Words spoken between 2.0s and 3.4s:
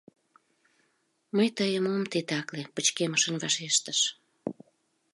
титакле,— пычкемышын